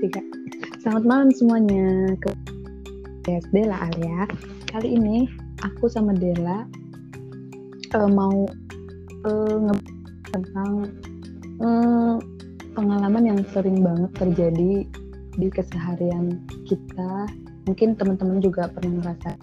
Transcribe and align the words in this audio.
tiga. 0.00 0.24
Selamat 0.80 1.04
malam 1.04 1.28
semuanya 1.36 2.16
ke 2.16 2.32
podcast 3.04 3.46
Dela 3.52 3.76
Alia. 3.76 4.24
Kali 4.72 4.96
ini 4.96 5.28
aku 5.60 5.84
sama 5.84 6.16
Dela 6.16 6.64
uh, 7.92 8.08
mau 8.08 8.48
uh, 9.28 9.56
nge 9.68 9.76
tentang 10.32 10.88
uh, 11.60 12.16
pengalaman 12.72 13.36
yang 13.36 13.40
sering 13.52 13.84
banget 13.84 14.08
terjadi 14.16 14.88
di 15.36 15.48
keseharian 15.52 16.40
kita. 16.64 17.28
Mungkin 17.68 17.92
teman-teman 18.00 18.40
juga 18.40 18.72
pernah 18.72 19.12
ngerasa 19.12 19.36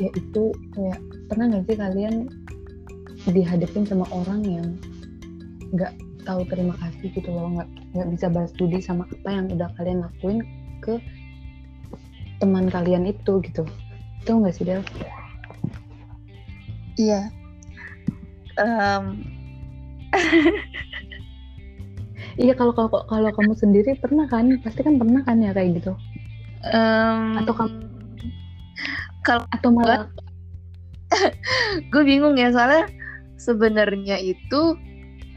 yaitu 0.00 0.54
kayak 0.72 1.00
pernah 1.28 1.44
nggak 1.52 1.64
sih 1.68 1.76
kalian 1.76 2.14
dihadapin 3.28 3.84
sama 3.84 4.08
orang 4.16 4.40
yang 4.48 4.68
nggak 5.76 5.92
tahu 6.24 6.40
terima 6.48 6.72
kasih 6.80 7.12
gitu 7.12 7.28
loh 7.28 7.52
nggak 7.52 7.68
nggak 7.96 8.08
bisa 8.14 8.26
balas 8.28 8.52
budi 8.56 8.78
sama 8.84 9.08
apa 9.08 9.28
yang 9.32 9.46
udah 9.48 9.68
kalian 9.80 10.04
lakuin 10.04 10.38
ke 10.84 11.00
teman 12.38 12.68
kalian 12.70 13.08
itu 13.08 13.40
gitu 13.42 13.64
itu 14.22 14.30
nggak 14.30 14.54
sih 14.54 14.64
Del? 14.68 14.82
Iya. 17.00 17.32
Um... 18.60 19.24
iya 22.42 22.52
kalau 22.54 22.76
kalau 22.76 22.90
kalau 23.08 23.30
kamu 23.32 23.54
sendiri 23.56 23.96
pernah 23.98 24.28
kan 24.28 24.52
pasti 24.60 24.84
kan 24.84 25.00
pernah 25.00 25.24
kan 25.24 25.40
ya 25.40 25.56
kayak 25.56 25.80
gitu. 25.80 25.96
Um... 26.68 27.40
Atau 27.40 27.54
kamu 27.56 27.88
kalau 29.24 29.44
atau 29.52 29.70
malah 29.72 30.08
gue 31.92 32.02
bingung 32.04 32.36
ya 32.36 32.52
soalnya 32.52 32.88
sebenarnya 33.36 34.16
itu 34.20 34.76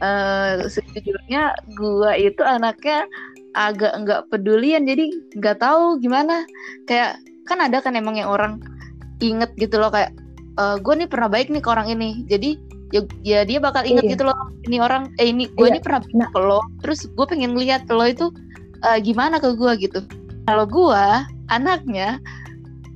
uh, 0.02 0.66
sejujurnya 0.66 1.54
gue 1.78 2.12
itu 2.18 2.42
anaknya 2.42 3.06
agak 3.54 3.92
nggak 4.02 4.20
pedulian 4.32 4.84
jadi 4.84 5.08
nggak 5.38 5.60
tahu 5.62 6.00
gimana 6.02 6.44
kayak 6.90 7.20
kan 7.46 7.62
ada 7.62 7.78
kan 7.78 7.94
emang 7.94 8.18
yang 8.18 8.28
orang 8.32 8.58
inget 9.22 9.52
gitu 9.56 9.78
loh 9.78 9.92
kayak 9.92 10.10
uh, 10.58 10.74
eh, 10.74 10.76
gue 10.82 10.94
nih 11.04 11.08
pernah 11.08 11.28
baik 11.30 11.48
nih 11.52 11.62
ke 11.62 11.68
orang 11.70 11.88
ini 11.92 12.24
jadi 12.26 12.56
ya, 12.92 13.00
ya 13.22 13.40
dia 13.46 13.58
bakal 13.60 13.84
inget 13.84 14.04
iya. 14.08 14.12
gitu 14.16 14.24
loh 14.28 14.36
ini 14.66 14.76
orang 14.80 15.12
eh 15.20 15.30
ini 15.30 15.48
gue 15.52 15.68
iya. 15.68 15.74
nih 15.78 15.82
pernah 15.84 16.00
nah. 16.16 16.28
ke 16.32 16.40
lo 16.40 16.60
terus 16.80 17.06
gue 17.06 17.26
pengen 17.28 17.54
lihat 17.54 17.86
lo 17.92 18.04
itu 18.04 18.32
uh, 18.82 18.98
gimana 19.00 19.38
ke 19.38 19.52
gue 19.54 19.72
gitu 19.78 20.00
kalau 20.48 20.64
gue 20.66 21.04
anaknya 21.52 22.18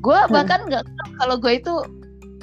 gue 0.00 0.18
hmm. 0.18 0.32
bahkan 0.32 0.60
nggak 0.66 0.84
hmm. 0.84 1.14
kalau 1.20 1.36
gue 1.36 1.52
itu 1.56 1.74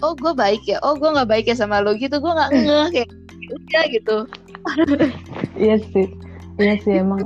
oh 0.03 0.13
gue 0.13 0.33
baik 0.35 0.63
ya 0.67 0.77
oh 0.85 0.93
gue 0.95 1.09
nggak 1.09 1.29
baik 1.29 1.45
ya 1.49 1.55
sama 1.57 1.81
lo 1.81 1.95
gitu 1.97 2.19
gue 2.19 2.31
nggak 2.31 2.51
ngeh 2.51 2.87
kayak 2.93 3.09
udah 3.53 3.83
gitu 3.91 4.17
iya 5.57 5.77
sih. 5.91 6.07
Iya 6.61 6.75
sih 6.85 6.93
emang. 7.01 7.25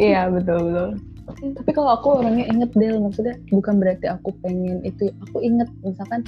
Iya 0.00 0.32
betul 0.32 0.58
betul. 0.72 0.90
Tapi 1.26 1.70
kalau 1.74 1.98
aku 1.98 2.22
orangnya 2.22 2.46
inget 2.48 2.70
Del. 2.78 3.02
Maksudnya 3.02 3.34
bukan 3.50 3.82
berarti 3.82 4.06
aku 4.08 4.32
pengen 4.40 4.80
itu. 4.86 5.10
Aku 5.28 5.42
inget 5.42 5.68
misalkan 5.82 6.22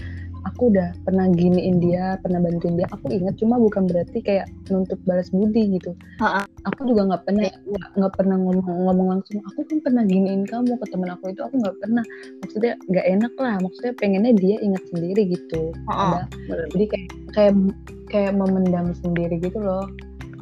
aku 0.45 0.75
udah 0.75 0.93
pernah 1.07 1.31
giniin 1.33 1.81
dia 1.83 2.19
pernah 2.21 2.43
bantuin 2.43 2.77
dia 2.77 2.89
aku 2.93 3.09
inget. 3.09 3.39
Cuma 3.41 3.57
bukan 3.57 3.89
berarti 3.89 4.19
kayak 4.21 4.51
nuntut 4.69 4.99
balas 5.07 5.31
budi 5.31 5.79
gitu. 5.79 5.95
Ha-ha. 6.21 6.45
aku 6.67 6.85
juga 6.91 7.15
nggak 7.15 7.23
pernah 7.25 7.49
nggak 7.97 8.13
pernah 8.19 8.37
ngomong 8.37 8.79
ngomong 8.91 9.09
langsung 9.17 9.39
aku 9.49 9.65
kan 9.65 9.79
pernah 9.81 10.03
giniin 10.05 10.45
kamu 10.45 10.77
ke 10.77 10.87
temen 10.93 11.09
aku 11.15 11.33
itu 11.33 11.41
aku 11.47 11.55
nggak 11.63 11.77
pernah. 11.81 12.05
Maksudnya 12.45 12.73
nggak 12.91 13.07
enak 13.07 13.33
lah. 13.39 13.55
Maksudnya 13.63 13.93
pengennya 13.97 14.33
dia 14.37 14.57
inget 14.61 14.85
sendiri 14.93 15.23
gitu. 15.33 15.73
Ada. 15.89 16.27
Jadi 16.75 16.85
kayak 16.91 17.09
kayak 17.33 17.55
kayak 18.11 18.33
memendam 18.35 18.93
sendiri 18.99 19.39
gitu 19.41 19.63
loh 19.63 19.87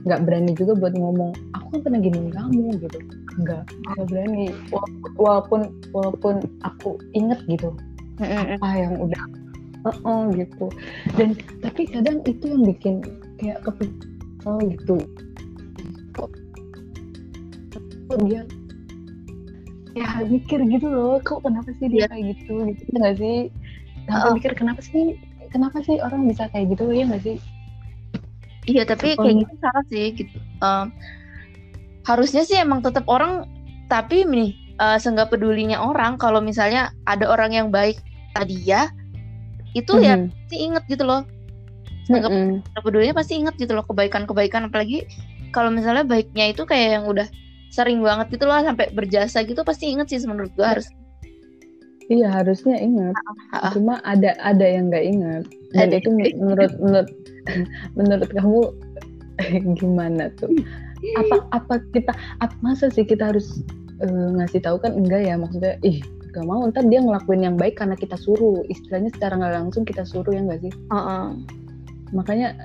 nggak 0.07 0.23
berani 0.23 0.55
juga 0.55 0.79
buat 0.79 0.95
ngomong 0.95 1.35
aku 1.59 1.67
kan 1.77 1.81
pernah 1.83 2.01
gini 2.01 2.31
kamu 2.31 2.79
gitu. 2.79 2.99
Nggak 3.43 3.63
nggak 3.67 4.07
berani. 4.07 4.47
Walaupun 5.19 5.61
walaupun 5.91 6.35
aku 6.63 6.97
inget 7.13 7.43
gitu 7.51 7.75
apa 8.23 8.69
yang 8.73 8.95
udah 8.97 9.25
uh 9.85 9.99
-uh, 10.07 10.23
gitu. 10.33 10.67
Dan 11.19 11.37
tapi 11.61 11.91
kadang 11.91 12.23
itu 12.25 12.45
yang 12.49 12.63
bikin 12.65 12.95
kayak 13.43 13.61
kepikir 13.67 14.09
gitu. 14.79 14.97
Kok 18.07 18.19
dia 18.31 18.47
ya 19.97 20.21
mikir 20.29 20.61
gitu 20.69 20.93
loh 20.93 21.17
kok 21.25 21.41
kenapa 21.41 21.73
sih 21.81 21.89
dia 21.91 22.07
yeah. 22.07 22.09
kayak 22.15 22.25
gitu? 22.39 22.55
Gitu 22.71 22.91
nggak 22.95 23.17
sih? 23.19 23.39
Uh. 24.07 24.31
mikir 24.39 24.55
kenapa 24.55 24.79
sih 24.79 25.19
kenapa 25.51 25.83
sih 25.83 25.99
orang 25.99 26.31
bisa 26.31 26.47
kayak 26.55 26.79
gitu? 26.79 26.95
Ya 26.95 27.11
nggak 27.11 27.27
sih 27.27 27.37
Iya 28.67 28.83
tapi 28.83 29.15
kayak 29.15 29.47
gitu 29.47 29.55
salah 29.63 29.85
sih 29.89 30.07
gitu. 30.15 30.37
Um, 30.59 30.91
harusnya 32.03 32.43
sih 32.43 32.59
emang 32.59 32.83
tetap 32.83 33.07
orang 33.07 33.47
tapi 33.87 34.27
nih 34.27 34.55
uh, 34.83 34.99
seenggak 34.99 35.31
pedulinya 35.31 35.79
orang 35.79 36.19
kalau 36.19 36.43
misalnya 36.43 36.91
ada 37.07 37.31
orang 37.31 37.55
yang 37.55 37.69
baik 37.71 37.99
tadi 38.35 38.59
ya 38.67 38.91
itu 39.79 39.95
mm 39.95 40.03
-hmm. 40.03 40.07
ya 40.07 40.15
pasti 40.47 40.57
inget 40.59 40.85
gitu 40.91 41.05
loh. 41.07 41.23
Seenggak 42.11 42.31
mm 42.31 42.63
-hmm. 42.63 42.83
pedulinya 42.83 43.15
pasti 43.15 43.39
inget 43.39 43.55
gitu 43.59 43.73
loh 43.75 43.87
kebaikan-kebaikan 43.87 44.67
apalagi 44.67 45.07
kalau 45.55 45.71
misalnya 45.71 46.03
baiknya 46.03 46.51
itu 46.51 46.67
kayak 46.67 47.01
yang 47.01 47.05
udah 47.07 47.27
sering 47.71 48.03
banget 48.03 48.35
gitu 48.35 48.51
loh 48.51 48.59
sampai 48.63 48.91
berjasa 48.95 49.47
gitu 49.47 49.63
pasti 49.63 49.95
inget 49.95 50.11
sih 50.11 50.19
menurut 50.27 50.51
gua 50.59 50.75
harus. 50.75 50.91
Iya 52.07 52.29
harusnya 52.31 52.79
ingat. 52.79 53.15
Cuma 53.75 53.99
ada 54.07 54.35
ada 54.43 54.63
yang 54.63 54.91
nggak 54.93 55.07
ingat. 55.07 55.43
Dan 55.75 55.91
ada. 55.91 55.97
itu 55.99 56.09
menurut 56.39 56.73
menurut 56.79 57.09
menurut 57.99 58.31
kamu 58.31 58.61
gimana 59.79 60.33
tuh 60.39 60.51
apa 61.21 61.37
apa 61.53 61.75
kita 61.93 62.13
apa 62.41 62.55
masa 62.65 62.89
sih 62.89 63.05
kita 63.05 63.31
harus 63.31 63.61
uh, 64.01 64.29
ngasih 64.41 64.65
tahu 64.65 64.81
kan 64.81 64.97
enggak 64.97 65.29
ya 65.29 65.37
maksudnya 65.37 65.77
ih 65.85 66.01
gak 66.33 66.45
mau 66.45 66.69
ntar 66.69 66.85
dia 66.89 67.01
ngelakuin 67.01 67.49
yang 67.49 67.57
baik 67.57 67.81
karena 67.81 67.97
kita 67.97 68.17
suruh 68.21 68.61
istilahnya 68.69 69.09
secara 69.17 69.41
nggak 69.41 69.55
langsung 69.57 69.89
kita 69.89 70.05
suruh 70.05 70.33
ya 70.33 70.45
enggak 70.45 70.61
sih 70.69 70.73
uh 70.93 70.97
-uh. 70.97 71.27
makanya 72.13 72.57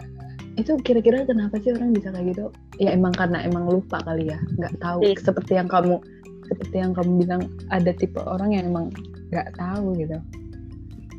itu 0.59 0.75
kira-kira 0.83 1.23
kenapa 1.23 1.55
sih 1.63 1.71
orang 1.71 1.95
bisa 1.95 2.11
kayak 2.11 2.35
gitu 2.35 2.45
ya 2.83 2.91
emang 2.91 3.15
karena 3.15 3.39
emang 3.47 3.71
lupa 3.71 4.03
kali 4.03 4.27
ya 4.27 4.39
nggak 4.59 4.75
tahu 4.83 4.99
yeah. 5.07 5.15
seperti 5.15 5.55
yang 5.55 5.71
kamu 5.71 6.03
seperti 6.51 6.75
yang 6.83 6.91
kamu 6.91 7.23
bilang 7.23 7.41
ada 7.71 7.91
tipe 7.95 8.19
orang 8.19 8.51
yang 8.51 8.67
emang 8.67 8.91
nggak 9.31 9.55
tahu 9.55 9.95
gitu. 9.95 10.17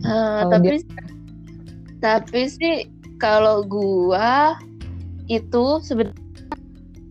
Uh, 0.04 0.46
tapi 0.52 0.84
dia... 0.84 1.02
tapi 1.98 2.40
sih 2.46 2.76
kalau 3.16 3.64
gua 3.64 4.56
itu 5.26 5.80
sebenarnya 5.80 6.20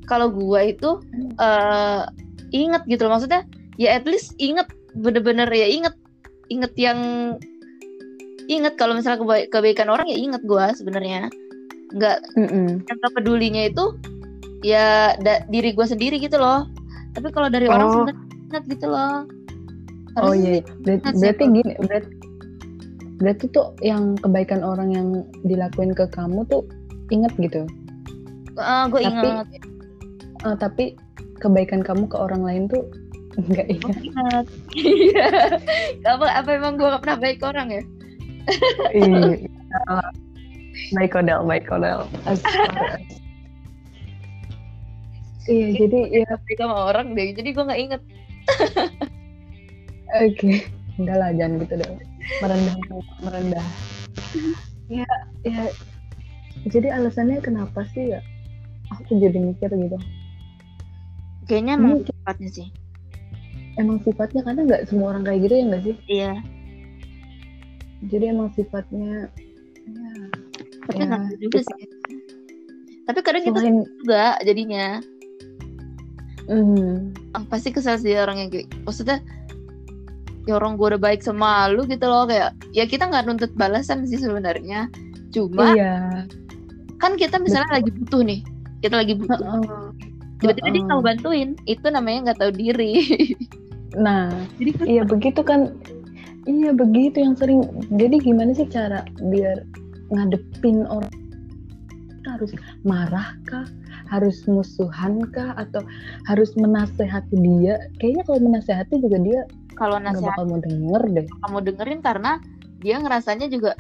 kalau 0.06 0.28
gua 0.30 0.70
itu 0.70 1.02
uh, 1.42 2.06
inget 2.54 2.86
gitu 2.86 3.08
loh. 3.08 3.18
Maksudnya 3.18 3.48
ya 3.82 3.98
at 3.98 4.06
least 4.06 4.38
inget 4.38 4.70
bener-bener 4.94 5.48
ya 5.50 5.68
inget 5.68 5.96
inget 6.52 6.74
yang 6.76 7.00
inget 8.52 8.76
kalau 8.76 9.00
misalnya 9.00 9.24
keba 9.24 9.36
kebaikan 9.48 9.88
orang 9.90 10.06
ya 10.06 10.18
inget 10.20 10.44
gua 10.46 10.76
sebenarnya. 10.78 11.32
Nggak 11.92 12.18
mm 12.38 12.48
-mm. 12.48 12.68
yang 12.88 13.14
pedulinya 13.18 13.64
itu 13.68 13.98
ya 14.62 15.18
diri 15.50 15.74
gua 15.74 15.90
sendiri 15.90 16.22
gitu 16.22 16.38
loh. 16.38 16.70
Tapi 17.18 17.28
kalau 17.34 17.50
dari 17.50 17.66
oh. 17.66 17.74
orang 17.74 17.88
sebenarnya 17.90 18.20
inget 18.52 18.64
gitu 18.68 18.88
loh 18.92 19.41
Oh 20.20 20.36
iya, 20.36 20.60
Ber 20.84 21.00
berarti 21.00 21.44
gini 21.48 21.74
berarti 21.80 22.10
berarti 23.22 23.46
tuh 23.54 23.78
yang 23.86 24.18
kebaikan 24.20 24.66
orang 24.66 24.92
yang 24.92 25.08
dilakuin 25.46 25.94
ke 25.94 26.10
kamu 26.10 26.44
tuh 26.50 26.66
inget 27.14 27.32
gitu? 27.38 27.64
Uh, 28.58 28.90
gue 28.92 29.02
inget. 29.06 29.46
uh, 30.44 30.58
tapi 30.58 30.98
kebaikan 31.40 31.86
kamu 31.86 32.10
ke 32.10 32.18
orang 32.18 32.44
lain 32.44 32.64
tuh 32.68 32.84
nggak 33.40 33.68
ingat. 33.72 33.96
ingat. 34.04 34.46
Iya. 34.76 35.28
Apa 36.18 36.26
apa 36.44 36.50
emang 36.52 36.76
gue 36.76 36.84
gak 36.84 37.00
pernah 37.00 37.20
baik 37.22 37.38
ke 37.40 37.46
orang 37.48 37.68
ya? 37.72 37.84
Iya. 38.92 39.38
Baik 40.96 41.12
kodel 41.14 41.44
baik 41.44 41.68
kodel. 41.68 42.08
Iya 45.52 45.68
jadi 45.74 46.00
ya 46.24 46.30
baik 46.48 46.60
sama 46.60 46.78
orang 46.92 47.18
deh 47.18 47.34
jadi 47.36 47.50
gue 47.52 47.64
nggak 47.66 47.82
inget 47.82 48.02
okay. 50.16 50.68
enggak 51.00 51.18
lah 51.18 51.30
jangan 51.34 51.62
gitu 51.64 51.74
dong. 51.80 51.96
Merendah 52.44 52.76
merendah. 53.24 53.68
Ya 54.92 55.08
ya. 55.48 55.72
Jadi 56.68 56.88
alasannya 56.92 57.42
kenapa 57.42 57.88
sih 57.96 58.14
ya? 58.14 58.22
Aku 58.92 59.18
jadi 59.18 59.40
mikir 59.40 59.72
gitu. 59.72 59.98
Kayaknya 61.48 61.74
emang 61.80 62.04
sifatnya 62.06 62.50
sih. 62.52 62.68
Emang 63.80 63.98
sifatnya 64.04 64.42
karena 64.44 64.62
nggak 64.68 64.84
semua 64.92 65.16
orang 65.16 65.24
kayak 65.24 65.40
gitu 65.48 65.54
ya 65.58 65.64
nggak 65.72 65.84
sih? 65.84 65.96
Iya. 66.12 66.34
Jadi 68.12 68.26
emang 68.30 68.50
sifatnya 68.54 69.32
ya 69.86 70.42
tapi 70.90 71.06
ya, 71.06 71.18
juga 71.40 71.60
sih. 71.62 71.86
Tapi 73.06 73.20
kadang 73.24 73.44
kita 73.46 73.60
selain... 73.62 73.86
juga 73.86 74.24
jadinya. 74.44 74.88
Mm. 76.52 77.16
pasti 77.48 77.72
kesal 77.72 77.96
sih 77.96 78.18
orang 78.18 78.44
yang 78.44 78.50
gitu 78.52 78.68
maksudnya 78.84 79.24
ya 80.50 80.58
orang 80.58 80.78
gue 80.78 80.96
udah 80.96 81.02
baik 81.02 81.22
sama 81.22 81.70
lu 81.70 81.86
gitu 81.86 82.06
loh 82.10 82.26
kayak 82.26 82.58
ya 82.74 82.86
kita 82.90 83.06
nggak 83.10 83.30
nuntut 83.30 83.52
balasan 83.54 84.06
sih 84.10 84.18
sebenarnya 84.18 84.90
cuma 85.32 85.78
iya. 85.78 86.26
kan 86.98 87.16
kita 87.16 87.38
misalnya 87.40 87.70
Betul. 87.70 87.78
lagi 87.78 87.92
butuh 87.98 88.22
nih 88.26 88.40
kita 88.82 88.96
lagi 88.98 89.14
butuh 89.16 89.40
uh 89.40 89.62
-uh. 89.62 89.88
tiba-tiba 90.42 90.68
dia 90.74 90.82
Heeh. 90.82 90.90
mau 90.90 91.02
bantuin 91.06 91.50
itu 91.70 91.86
namanya 91.88 92.32
nggak 92.32 92.40
tahu 92.42 92.52
diri 92.58 92.94
Nah, 93.98 94.32
jadi 94.56 94.72
iya 94.88 95.04
begitu 95.04 95.44
kan. 95.44 95.76
Iya 96.48 96.74
begitu 96.74 97.22
yang 97.22 97.36
sering. 97.38 97.62
Jadi 97.94 98.18
gimana 98.24 98.56
sih 98.56 98.66
cara 98.66 99.04
biar 99.20 99.68
ngadepin 100.10 100.88
orang? 100.88 101.12
Kita 101.92 102.30
harus 102.40 102.52
marah 102.88 103.36
kah? 103.46 103.68
Harus 104.10 104.42
musuhan 104.48 105.22
kah? 105.30 105.54
Atau 105.60 105.84
harus 106.26 106.56
menasehati 106.56 107.36
dia? 107.36 107.78
Kayaknya 108.00 108.24
kalau 108.26 108.40
menasehati 108.48 108.96
juga 109.04 109.18
dia 109.22 109.42
kalau 109.82 109.98
nggak 109.98 110.14
nasihat 110.14 110.30
bakal 110.32 110.46
mau 110.46 110.60
denger 110.62 111.02
deh. 111.10 111.26
kamu 111.42 111.58
dengerin 111.66 112.00
karena 112.00 112.32
dia 112.78 112.96
ngerasanya 112.98 113.48
juga 113.50 113.72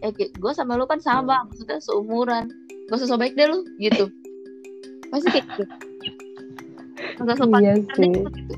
eh 0.00 0.08
gue 0.16 0.52
sama 0.56 0.74
lu 0.74 0.88
kan 0.88 0.96
sama 0.98 1.44
maksudnya 1.44 1.76
seumuran 1.78 2.48
gak 2.88 2.96
usah 2.96 3.06
so 3.06 3.20
baik 3.20 3.36
deh 3.36 3.44
lu 3.44 3.60
gitu 3.76 4.08
pasti 5.08 5.28
kayak 5.30 5.44
gitu 5.52 5.64
Gak 7.20 7.24
usah 7.28 7.36
so 7.36 7.44
Iya 7.52 7.76
deh, 7.76 8.08
gitu. 8.08 8.54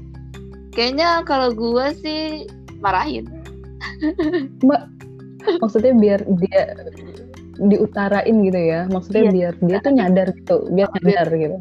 kayaknya 0.71 1.27
kalau 1.27 1.51
gue 1.51 1.87
sih 1.99 2.47
marahin 2.79 3.27
Maksudnya 5.59 5.93
biar 5.93 6.21
dia 6.39 6.63
diutarain 7.59 8.37
gitu 8.43 8.61
ya. 8.61 8.87
Maksudnya 8.87 9.23
Iya. 9.23 9.33
biar 9.35 9.53
dia 9.61 9.79
tuh 9.83 9.93
nyadar 9.93 10.29
gitu, 10.33 10.57
biar 10.71 10.87
Oh, 10.87 10.95
biar- 10.95 11.03
nyadar 11.03 11.29
gitu. 11.35 11.57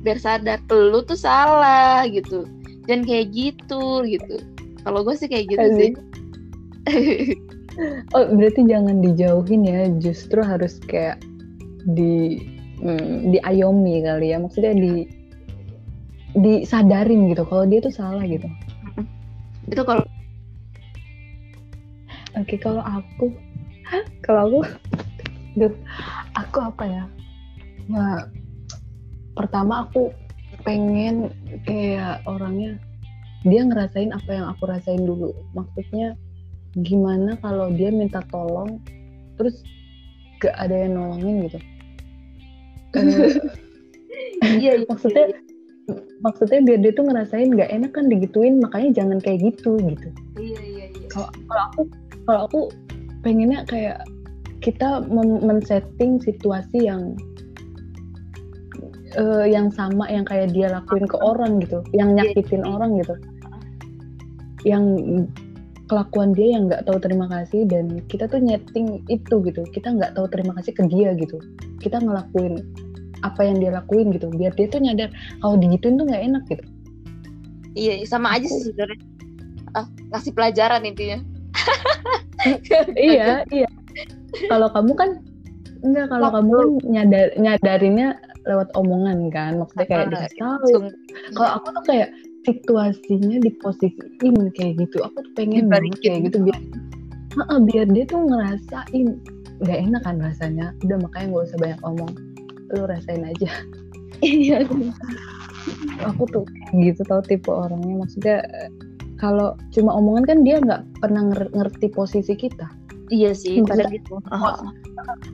biar 0.00 0.18
sadar 0.18 0.58
lu 0.72 1.04
tuh 1.04 1.14
salah 1.14 2.08
gitu 2.08 2.48
dan 2.88 3.04
kayak 3.04 3.30
gitu 3.30 4.00
gitu 4.08 4.40
kalau 4.84 5.00
gue 5.04 5.14
sih 5.16 5.28
kayak 5.28 5.46
gitu 5.52 5.66
Asik. 5.66 5.76
sih 5.76 5.90
Oh, 8.12 8.24
berarti 8.34 8.66
jangan 8.66 9.00
dijauhin 9.00 9.62
ya, 9.64 9.88
justru 10.02 10.42
harus 10.42 10.82
kayak 10.84 11.22
di 11.96 12.42
hmm, 12.82 13.32
diayomi 13.32 14.04
kali 14.04 14.34
ya. 14.34 14.42
Maksudnya 14.42 14.74
di 14.76 15.06
disadarin 16.36 17.30
gitu 17.30 17.42
kalau 17.46 17.64
dia 17.66 17.80
tuh 17.82 17.94
salah 17.94 18.22
gitu. 18.26 18.46
itu 19.70 19.82
kalau 19.86 20.02
Oke, 22.38 22.54
kalau 22.62 22.82
aku 22.86 23.34
kalau 24.22 24.40
aku 24.46 24.60
duh, 25.58 25.74
aku 26.38 26.58
apa 26.62 26.84
ya? 26.86 27.04
Ya 27.90 28.06
pertama 29.34 29.86
aku 29.86 30.14
pengen 30.62 31.30
kayak 31.66 32.22
orangnya 32.26 32.78
dia 33.46 33.62
ngerasain 33.64 34.12
apa 34.12 34.30
yang 34.30 34.46
aku 34.52 34.68
rasain 34.68 35.02
dulu. 35.04 35.32
Maksudnya 35.56 36.16
gimana 36.76 37.34
kalau 37.40 37.72
dia 37.74 37.90
minta 37.90 38.22
tolong 38.30 38.78
terus 39.40 39.64
gak 40.40 40.54
ada 40.56 40.86
yang 40.86 40.96
nolongin 40.96 41.48
gitu. 41.48 41.58
Iya, 44.40 44.80
iya 44.80 44.88
maksudnya 44.88 45.36
maksudnya 46.24 46.60
biar 46.64 46.78
dia 46.80 46.92
tuh 46.96 47.04
ngerasain 47.08 47.56
gak 47.56 47.70
enak 47.72 47.92
kan 47.92 48.08
digituin 48.08 48.60
makanya 48.60 49.02
jangan 49.02 49.18
kayak 49.20 49.52
gitu 49.52 49.76
gitu 49.80 50.08
iya 50.40 50.60
iya 50.60 50.84
iya 50.92 51.08
kalau 51.12 51.28
aku 51.68 51.80
kalau 52.24 52.40
aku 52.46 52.60
pengennya 53.24 53.64
kayak 53.68 54.00
kita 54.60 55.04
men-setting 55.44 56.20
situasi 56.20 56.88
yang 56.88 57.16
eh, 59.16 59.46
yang 59.50 59.72
sama 59.74 60.06
yang 60.10 60.26
kayak 60.26 60.54
dia 60.54 60.70
lakuin 60.70 61.06
ke 61.06 61.16
orang 61.18 61.58
gitu 61.62 61.82
yang 61.96 62.14
Iya, 62.14 62.30
nyakitin 62.34 62.62
orang 62.66 63.00
gitu. 63.00 63.14
Yang 64.62 64.84
kelakuan 65.90 66.30
dia 66.36 66.54
yang 66.54 66.70
nggak 66.70 66.86
tahu 66.86 67.02
terima 67.02 67.26
kasih 67.26 67.66
dan 67.66 67.98
kita 68.06 68.30
tuh 68.30 68.38
nyeting 68.38 69.02
itu 69.10 69.34
gitu. 69.42 69.62
Kita 69.74 69.90
nggak 69.90 70.14
tahu 70.14 70.26
terima 70.30 70.54
kasih 70.58 70.72
ke 70.76 70.86
dia 70.86 71.16
gitu. 71.18 71.42
Kita 71.82 71.98
ngelakuin 71.98 72.62
apa 73.20 73.40
yang 73.44 73.60
dia 73.60 73.70
lakuin 73.74 74.08
gitu 74.16 74.32
biar 74.32 74.52
dia 74.56 74.66
tuh 74.70 74.80
nyadar 74.80 75.12
kalau 75.44 75.56
digituin 75.60 76.00
tuh 76.00 76.06
nggak 76.08 76.24
enak 76.30 76.42
gitu. 76.48 76.64
Iya 77.74 78.02
sama 78.06 78.34
aja 78.38 78.46
sih 78.46 78.70
sebenarnya. 78.70 78.98
Ah 79.74 79.86
ngasih 80.14 80.32
pelajaran 80.34 80.86
intinya. 80.86 81.18
Iya 82.96 83.44
iya. 83.52 83.68
Kalau 84.48 84.72
kamu 84.72 84.96
kan 84.96 85.20
enggak 85.84 86.08
kalau 86.08 86.32
kamu 86.32 86.52
kan 86.56 86.68
nyadar 86.88 87.26
nyadarinnya 87.36 88.16
lewat 88.48 88.68
omongan 88.76 89.28
kan 89.28 89.60
maksudnya 89.60 89.86
kayak 89.88 90.00
Ah, 90.00 90.10
dikasih 90.10 90.38
tahu. 90.40 90.48
Langsung 90.48 90.84
kalau 91.36 91.50
aku 91.60 91.68
tuh 91.76 91.84
kayak 91.88 92.08
situasinya 92.48 93.36
diposisiin 93.44 94.36
kayak 94.56 94.72
gitu 94.80 94.96
aku 95.04 95.20
tuh 95.20 95.32
pengen 95.36 95.68
banget 95.68 96.00
kayak 96.00 96.32
gitu 96.32 96.48
biar 96.48 96.60
Heeh, 97.30 97.58
biar 97.62 97.86
dia 97.94 98.04
tuh 98.10 98.26
ngerasain. 98.26 99.08
Nggak 99.62 99.78
enak 99.86 100.02
kan 100.02 100.16
rasanya. 100.18 100.74
Udah 100.82 100.98
makanya 100.98 101.26
nggak 101.30 101.46
usah 101.46 101.58
banyak 101.62 101.80
omong. 101.86 102.12
Lu 102.74 102.82
rasain 102.90 103.22
aja. 103.26 103.50
Iya. 104.20 104.68
Aku 106.04 106.28
tuh 106.28 106.44
gitu 106.76 107.00
tau 107.08 107.24
tipe 107.24 107.48
orangnya. 107.48 108.04
Maksudnya 108.04 108.44
eh, 108.44 108.68
kalau 109.16 109.56
cuma 109.72 109.96
omongan 109.96 110.24
kan 110.28 110.38
dia 110.44 110.60
nggak 110.60 110.84
pernah 111.00 111.24
nger- 111.32 111.52
ngerti 111.56 111.88
posisi 111.88 112.36
kita 112.36 112.68
iya 113.10 113.30
sih 113.34 113.60
kadang 113.66 113.90
gitu. 113.90 114.22
Ah, 114.30 114.70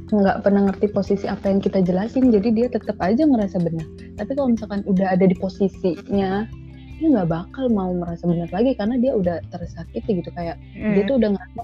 nggak 0.08 0.42
pernah 0.42 0.66
ngerti 0.66 0.86
posisi 0.88 1.26
apa 1.28 1.46
yang 1.46 1.60
kita 1.60 1.84
jelasin 1.84 2.32
jadi 2.32 2.48
dia 2.50 2.66
tetap 2.66 2.96
aja 2.98 3.22
ngerasa 3.22 3.60
benar. 3.60 3.86
Tapi 4.16 4.30
kalau 4.32 4.48
misalkan 4.50 4.80
udah 4.88 5.12
ada 5.12 5.24
di 5.24 5.36
posisinya 5.36 6.48
dia 6.96 7.06
nggak 7.12 7.28
bakal 7.28 7.68
mau 7.68 7.92
merasa 7.92 8.24
benar 8.24 8.48
lagi 8.48 8.72
karena 8.72 8.96
dia 8.96 9.12
udah 9.12 9.36
tersakiti 9.52 10.24
gitu. 10.24 10.32
Kayak 10.32 10.56
dia 10.72 11.02
Hmm. 11.04 11.08
tuh 11.08 11.16
udah 11.20 11.30
ngerasa 11.36 11.62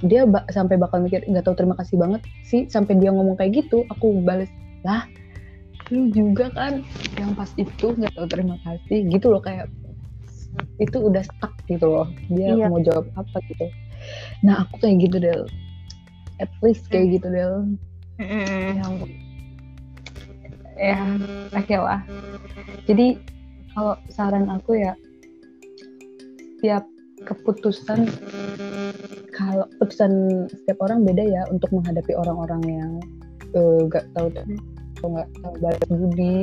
dia 0.00 0.22
ba- 0.24 0.48
sampai 0.48 0.74
bakal 0.74 1.04
mikir 1.04 1.20
nggak 1.28 1.44
tahu 1.44 1.54
terima 1.54 1.76
kasih 1.76 2.00
banget 2.00 2.24
sih 2.40 2.64
sampai 2.66 2.96
dia 2.96 3.12
ngomong 3.12 3.36
kayak 3.36 3.62
gitu 3.62 3.84
aku 3.92 4.16
bales 4.24 4.48
lah 4.80 5.04
lu 5.92 6.08
juga 6.08 6.48
kan 6.50 6.80
yang 7.20 7.36
pas 7.36 7.52
itu 7.54 7.92
nggak 7.92 8.14
tahu 8.16 8.24
terima 8.24 8.56
kasih 8.64 9.04
gitu 9.12 9.28
loh 9.28 9.42
kayak 9.44 9.68
itu 10.80 10.98
udah 10.98 11.22
stuck 11.22 11.52
gitu 11.68 11.86
loh. 11.86 12.08
Dia 12.26 12.56
Iya. 12.56 12.66
mau 12.66 12.80
jawab 12.80 13.06
apa 13.14 13.38
gitu 13.46 13.68
nah 14.40 14.64
aku 14.64 14.80
kayak 14.82 15.06
gitu 15.08 15.16
Del. 15.20 15.42
At 16.40 16.50
least 16.64 16.88
kayak 16.88 17.20
gitu 17.20 17.28
Del. 17.28 17.54
Yang 18.20 18.94
ya 20.80 20.96
oke 21.52 21.76
lah. 21.76 22.00
Jadi 22.88 23.20
kalau 23.76 23.94
saran 24.08 24.48
aku 24.48 24.80
ya 24.80 24.92
setiap 26.60 26.84
keputusan 27.24 28.08
kalau 29.32 29.68
keputusan 29.76 30.44
setiap 30.48 30.80
orang 30.84 31.04
beda 31.04 31.24
ya 31.24 31.42
untuk 31.52 31.68
menghadapi 31.72 32.12
orang-orang 32.16 32.62
yang 32.68 32.90
eh, 33.56 33.80
nggak 33.88 34.04
tahu 34.16 34.28
atau 34.32 35.06
nggak 35.08 35.28
tahu 35.40 35.54
balas 35.60 35.84
budi. 35.88 36.36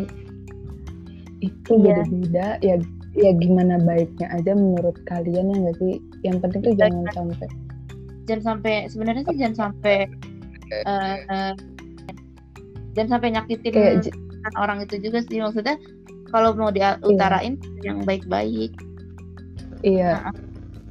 Itu 1.41 1.71
Iya. 1.77 2.01
beda-beda. 2.01 2.47
Ya 2.65 2.75
ya 3.17 3.31
gimana 3.33 3.81
baiknya 3.81 4.29
aja 4.29 4.53
menurut 4.53 4.97
kalian 5.09 5.49
ya 5.49 5.57
nggak 5.65 5.77
sih 5.81 5.97
yang 6.25 6.37
penting 6.41 6.61
tuh 6.63 6.73
jangan 6.77 7.05
sampai. 7.13 7.47
Jangan 8.27 8.43
sampai 8.43 8.73
sebenarnya 8.91 9.23
sih 9.23 9.37
jangan 9.39 9.55
sampai 9.55 9.97
eh, 10.71 11.17
eh, 11.29 11.53
jangan 12.97 13.09
sampai 13.17 13.29
nyakitin 13.37 13.71
kayak 13.73 14.09
orang 14.57 14.83
itu 14.83 14.97
juga 15.01 15.21
sih. 15.25 15.39
Maksudnya 15.39 15.77
kalau 16.31 16.55
mau 16.55 16.71
diutarain 16.73 17.55
yang 17.83 18.03
baik-baik. 18.03 18.75
Iya. 19.85 20.33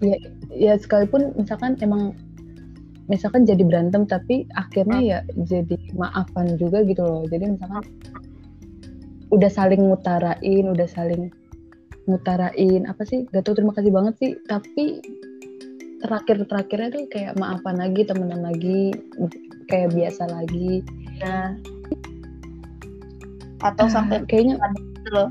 Iya, 0.04 0.16
ya 0.52 0.72
sekalipun 0.76 1.32
misalkan 1.40 1.80
emang 1.80 2.12
misalkan 3.08 3.48
jadi 3.48 3.62
berantem 3.64 4.04
tapi 4.04 4.44
akhirnya 4.58 4.98
ya 5.00 5.18
jadi 5.48 5.76
maafan 5.96 6.60
juga 6.60 6.84
gitu 6.84 7.00
loh. 7.00 7.24
Jadi 7.28 7.56
misalkan 7.56 7.84
udah 9.32 9.50
saling 9.50 9.82
ngutarain, 9.90 10.64
udah 10.70 10.88
saling 10.88 11.32
ngutarain 12.06 12.82
apa 12.86 13.02
sih? 13.06 13.26
Gak 13.34 13.46
tau 13.46 13.54
terima 13.54 13.74
kasih 13.74 13.92
banget 13.92 14.14
sih, 14.22 14.30
tapi 14.46 15.02
terakhir 16.00 16.46
terakhirnya 16.46 16.88
tuh 16.94 17.04
kayak 17.10 17.34
maafan 17.38 17.82
lagi, 17.82 18.06
temenan 18.06 18.46
lagi, 18.46 18.94
kayak 19.70 19.94
biasa 19.94 20.30
lagi. 20.30 20.82
nah 21.16 21.56
atau 23.64 23.88
sampai 23.88 24.20
Kayaknya 24.28 24.60
gitu 24.76 25.10
loh 25.16 25.28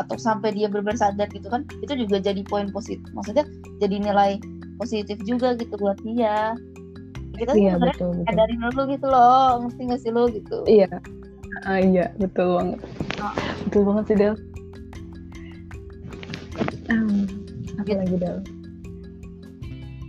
atau 0.00 0.16
sampai 0.16 0.56
dia 0.56 0.66
benar 0.70 0.96
sadar 0.96 1.28
gitu 1.28 1.46
kan 1.52 1.68
itu 1.84 1.92
juga 2.08 2.24
jadi 2.24 2.40
poin 2.48 2.72
positif 2.72 3.04
maksudnya 3.12 3.44
jadi 3.84 4.00
nilai 4.00 4.40
positif 4.80 5.20
juga 5.28 5.52
gitu 5.60 5.76
buat 5.76 6.00
dia 6.00 6.56
kita 7.36 7.52
iya 7.52 7.76
sebenarnya 7.76 7.96
betul 8.00 8.10
betul. 8.16 8.24
sadarin 8.32 8.58
dulu 8.64 8.82
gitu 8.96 9.06
loh 9.12 9.46
ngerti 9.60 9.82
gak 9.92 10.00
sih 10.00 10.10
lo 10.10 10.24
gitu 10.32 10.56
Iya. 10.64 10.88
Ah, 11.64 11.80
iya, 11.80 12.12
betul 12.20 12.46
banget. 12.52 12.78
Ah. 13.16 13.32
Betul 13.64 13.82
banget 13.88 14.04
sih, 14.12 14.16
Del. 14.20 14.34
Um, 16.86 17.26
apa 17.74 17.84
Gitu. 17.84 17.98
lagi, 17.98 18.16
Del? 18.16 18.38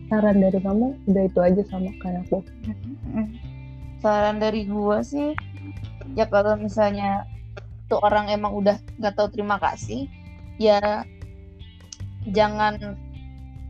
Saran 0.08 0.40
dari 0.40 0.60
kamu 0.60 0.88
udah 1.06 1.24
itu 1.26 1.40
aja 1.42 1.62
sama 1.68 1.92
kayak 2.00 2.24
aku. 2.26 2.40
Saran 4.00 4.40
dari 4.40 4.64
gua 4.64 5.04
sih 5.04 5.36
ya 6.14 6.24
kalau 6.26 6.56
misalnya 6.56 7.28
tuh 7.86 8.00
orang 8.00 8.32
emang 8.32 8.56
udah 8.56 8.80
nggak 8.98 9.14
tahu 9.14 9.28
terima 9.30 9.60
kasih 9.60 10.08
ya 10.56 11.04
jangan 12.26 12.96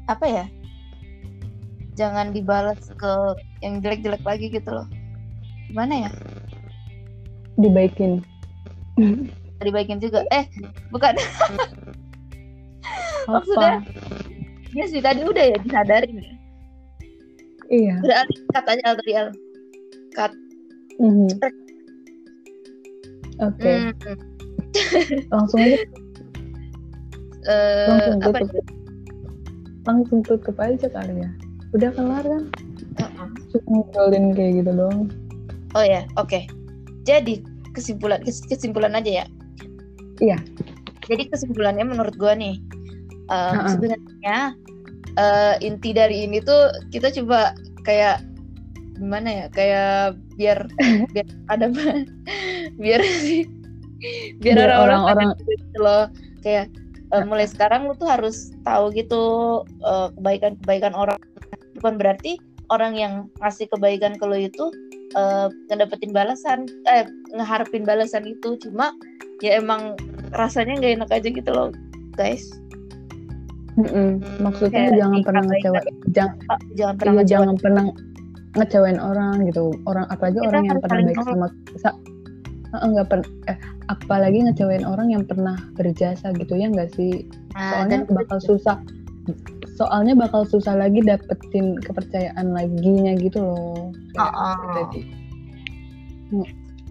apa 0.06 0.26
ya 0.26 0.46
jangan 1.94 2.30
dibalas 2.30 2.78
ke 2.94 3.12
yang 3.60 3.82
jelek-jelek 3.82 4.22
lagi 4.22 4.48
gitu 4.48 4.70
loh 4.70 4.88
gimana 5.68 6.08
ya 6.08 6.12
Dibaikin. 7.58 8.22
dibaikin 9.58 9.98
juga 9.98 10.22
eh 10.30 10.46
bukan? 10.90 11.18
Maksudnya- 13.28 13.84
ya 14.72 14.86
sih 14.86 15.00
tadi 15.00 15.22
udah 15.22 15.44
ya 15.46 15.58
disadarin 15.60 16.16
ya 16.16 16.34
Iya. 17.68 17.96
udah 18.00 18.16
Al 18.18 18.28
tadi 18.64 18.82
Al 18.84 19.30
cut 20.14 20.34
Mhm. 20.98 21.30
Oke, 23.38 23.70
Hmm, 23.70 23.94
langsung 25.30 25.62
aja 25.62 25.78
eh, 27.46 27.86
langsung 27.86 28.18
apa 28.26 28.38
tutup. 28.42 28.66
Langsung 29.86 30.20
tutup 30.26 30.56
aja 30.58 30.88
kali 30.90 31.22
ya. 31.22 31.30
Udah 31.70 31.94
kelar 31.94 32.26
kan? 32.26 32.44
Uh-uh. 32.98 33.30
Cuma 33.54 33.68
ngobrolin 33.78 34.34
kayak 34.34 34.52
gitu 34.58 34.72
doang. 34.74 35.06
oh 35.76 35.84
ya 35.84 36.02
oke 36.16 36.50
jadi 37.04 37.44
kesimpulan 37.72 38.18
kes- 38.20 38.42
kesimpulan 38.44 38.90
aja 38.92 39.22
ya 39.22 39.26
Iya. 40.18 40.38
jadi 41.06 41.30
kesimpulannya 41.30 41.86
menurut 41.86 42.18
gua 42.18 42.34
nih 42.34 42.58
um, 43.32 43.54
Uh-uh. 43.56 43.70
sebenarnya 43.72 44.38
eh, 45.18 45.56
inti 45.66 45.92
dari 45.92 46.28
ini 46.28 46.40
tuh 46.44 46.72
kita 46.94 47.12
coba 47.12 47.56
kayak 47.84 48.24
gimana 48.98 49.30
ya 49.30 49.48
kayak 49.54 50.18
biar 50.38 50.60
biar 51.14 51.28
ada 51.54 51.68
biar 52.82 53.02
sih 53.24 53.46
biar 54.42 54.70
orang-orang 54.78 55.34
gitu 55.42 55.80
loh. 55.82 56.06
Kayak 56.46 56.70
eh, 57.14 57.24
mulai 57.26 57.50
sekarang 57.50 57.90
lu 57.90 57.98
tuh 57.98 58.10
harus 58.10 58.54
tahu 58.62 58.94
gitu 58.94 59.64
eh, 59.66 60.08
kebaikan-kebaikan 60.18 60.94
orang. 60.94 61.18
Bukan 61.82 61.98
berarti 61.98 62.38
orang 62.70 62.94
yang 62.98 63.14
ngasih 63.42 63.66
kebaikan 63.74 64.18
ke 64.20 64.26
lo 64.26 64.38
itu 64.38 64.70
eh, 65.18 65.48
ngedapetin 65.74 66.14
balasan 66.14 66.70
eh 66.86 67.10
ngeharapin 67.34 67.82
balasan 67.82 68.26
itu. 68.30 68.58
Cuma 68.62 68.94
ya 69.42 69.62
emang 69.62 69.98
rasanya 70.34 70.78
nggak 70.82 70.94
enak 71.02 71.10
aja 71.14 71.30
gitu 71.30 71.52
loh 71.54 71.70
guys 72.18 72.50
Mm-mm. 73.78 74.10
Maksudnya 74.42 74.90
Kayak 74.90 74.98
jangan 74.98 75.20
pernah 75.22 75.44
dikabaikan. 75.44 75.62
ngecewa, 75.62 75.82
jangan, 76.10 76.36
Ah, 76.48 76.60
jangan 76.74 76.96
pernah 76.98 77.14
iya, 77.14 77.18
ngecewain. 77.18 77.30
jangan 77.30 77.56
pernah 77.58 77.86
ngecewain 78.58 79.00
orang 79.00 79.36
gitu. 79.46 79.66
Orang 79.86 80.06
apalagi 80.08 80.38
Kita 80.38 80.48
orang 80.48 80.64
yang 80.66 80.80
pernah 80.80 81.02
baik 81.04 81.20
sama 81.22 81.48
sa, 81.78 81.90
Eh, 82.68 82.84
nggak 82.84 83.08
pernah 83.08 83.28
eh, 83.48 83.58
apalagi 83.88 84.40
ngecewain 84.44 84.84
orang 84.84 85.08
yang 85.08 85.24
pernah 85.24 85.56
berjasa 85.74 86.36
gitu 86.36 86.52
ya 86.54 86.68
nggak 86.68 86.92
sih? 86.92 87.24
Nah, 87.54 87.64
Soalnya 87.80 87.98
dan- 88.04 88.12
bakal 88.14 88.40
susah. 88.40 88.78
Soalnya 89.74 90.14
bakal 90.18 90.44
susah 90.44 90.74
lagi 90.74 91.00
dapetin 91.00 91.78
kepercayaan 91.78 92.52
laginya 92.52 93.14
gitu 93.16 93.40
loh. 93.40 93.94
Kayak 94.12 94.34
Oh, 94.34 94.52
oh. 94.52 94.74
tadi. 94.76 95.02
Mm, 96.30 96.48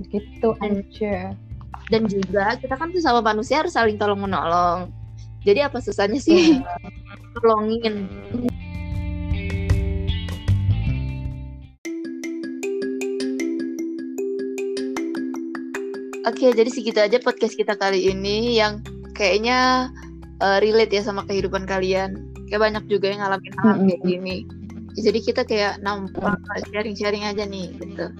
Gitu 0.06 0.48
Dan- 0.54 0.80
aja. 0.80 1.16
dan 1.88 2.02
juga 2.04 2.44
kita 2.56 2.74
kan 2.74 2.88
tuh 2.88 3.00
sama 3.00 3.20
manusia 3.22 3.58
harus 3.58 3.72
saling 3.72 3.96
tolong 3.96 4.18
menolong 4.18 4.88
jadi 5.46 5.70
apa 5.70 5.78
susahnya 5.78 6.18
sih 6.18 6.58
tolongin 7.38 8.10
Oke, 16.26 16.50
jadi 16.50 16.66
segitu 16.66 16.98
aja 16.98 17.22
podcast 17.22 17.54
kita 17.54 17.78
kali 17.78 18.10
ini 18.10 18.58
yang 18.58 18.82
kayaknya 19.14 19.88
eh, 20.42 20.58
relate 20.58 20.90
ya 20.90 21.06
sama 21.06 21.22
kehidupan 21.22 21.70
kalian. 21.70 22.18
Kayak 22.50 22.66
banyak 22.66 22.84
juga 22.90 23.14
yang 23.14 23.22
ngalamin 23.22 23.54
hal 23.62 23.78
Mm-mm. 23.78 23.86
kayak 23.86 24.02
gini. 24.02 24.36
Jadi 24.98 25.18
kita 25.22 25.46
kayak 25.46 25.78
nampak 25.86 26.34
sharing-sharing 26.74 27.22
aja 27.22 27.46
nih 27.46 27.70
gitu. 27.78 28.10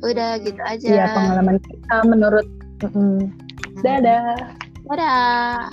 Udah 0.00 0.40
gitu 0.40 0.56
aja. 0.64 0.88
Iya 0.88 1.04
pengalaman 1.12 1.60
kita 1.68 1.96
menurut. 2.08 2.48
Mm-mm. 2.80 3.28
Dadah. 3.84 4.56
Dadah. 4.88 5.68